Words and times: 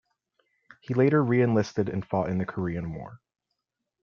He 0.81 0.95
later 0.95 1.23
re-enlisted 1.23 1.87
and 1.87 2.03
fought 2.03 2.29
in 2.31 2.39
the 2.39 2.45
Korean 2.47 2.95
War. 2.95 3.21